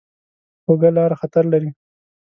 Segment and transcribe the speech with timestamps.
[0.65, 1.69] کوږه لاره خطر لري